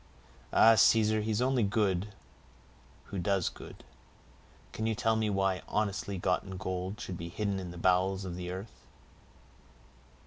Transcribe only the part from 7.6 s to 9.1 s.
the bowels of the earth?"